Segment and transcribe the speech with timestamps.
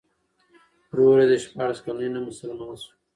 [0.91, 2.91] ورور یې د شپاړس کلنۍ نه مسلمان شو.